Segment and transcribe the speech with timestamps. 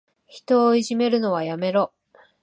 [0.25, 1.93] 人をいじめるのはやめろ。